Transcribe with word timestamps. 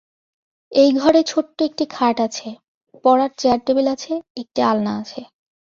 এই 0.71 0.89
ঘরে 0.93 1.21
ছোট্ট 1.23 1.57
একটি 1.61 1.85
খাট 1.89 2.17
আছে, 2.21 2.49
পড়ার 3.05 3.31
চেয়ার-টেবিল 3.37 3.87
আছে, 3.87 4.13
একটি 4.37 4.59
আলনা 4.61 4.91
আছে। 5.01 5.21